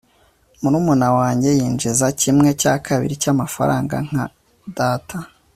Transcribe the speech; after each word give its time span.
murumuna 0.61 1.07
wanjye 1.17 1.49
yinjiza 1.57 2.07
kimwe 2.21 2.49
cya 2.61 2.73
kabiri 2.85 3.13
cyamafaranga 3.21 3.95
nka 4.07 4.25
data 4.79 5.17